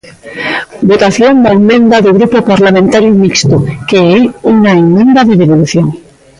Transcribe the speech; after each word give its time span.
Votación 0.91 1.33
da 1.43 1.51
emenda 1.59 2.03
do 2.05 2.11
Grupo 2.17 2.37
Parlamentario 2.51 3.11
Mixto, 3.21 3.57
que 3.89 3.99
é 4.15 4.19
unha 4.53 4.71
emenda 4.83 5.21
de 5.29 5.35
devolución. 5.41 5.87